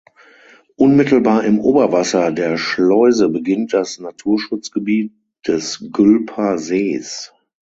Unmittelbar 0.77 1.43
im 1.43 1.59
Oberwasser 1.59 2.31
der 2.31 2.57
Schleuse 2.57 3.29
beginnt 3.29 3.71
das 3.73 3.99
Naturschutzgebiet 3.99 5.11
des 5.45 5.89
Gülper 5.91 6.57
Sees. 6.57 7.31